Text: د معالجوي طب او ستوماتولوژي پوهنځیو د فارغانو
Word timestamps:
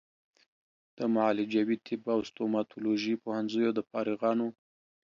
د 0.97 0.99
معالجوي 1.15 1.77
طب 1.85 2.01
او 2.13 2.19
ستوماتولوژي 2.29 3.13
پوهنځیو 3.23 3.69
د 3.77 3.79
فارغانو 3.89 4.47